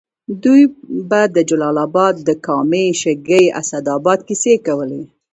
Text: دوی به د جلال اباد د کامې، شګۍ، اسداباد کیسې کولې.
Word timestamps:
دوی 0.43 0.63
به 1.09 1.21
د 1.35 1.37
جلال 1.49 1.75
اباد 1.87 2.15
د 2.27 2.29
کامې، 2.45 2.85
شګۍ، 3.01 3.45
اسداباد 3.59 4.19
کیسې 4.27 4.53
کولې. 4.65 5.03